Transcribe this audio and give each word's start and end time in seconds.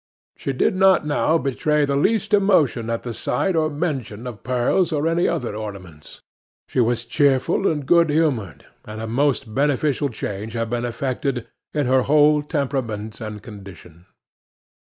She 0.35 0.51
did 0.51 0.75
not 0.75 1.05
now 1.05 1.37
betray 1.37 1.85
the 1.85 1.95
least 1.95 2.33
emotion 2.33 2.89
at 2.89 3.03
the 3.03 3.13
sight 3.13 3.55
or 3.55 3.69
mention 3.69 4.25
of 4.25 4.41
pearls 4.41 4.91
or 4.91 5.07
any 5.07 5.27
other 5.27 5.55
ornaments. 5.55 6.21
She 6.67 6.79
was 6.79 7.05
cheerful 7.05 7.67
and 7.71 7.85
good 7.85 8.09
humoured, 8.09 8.65
and 8.83 8.99
a 8.99 9.05
most 9.05 9.53
beneficial 9.53 10.09
change 10.09 10.53
had 10.53 10.71
been 10.71 10.85
effected 10.85 11.47
in 11.71 11.85
her 11.85 12.01
whole 12.01 12.41
temperament 12.41 13.21
and 13.21 13.43
condition. 13.43 14.07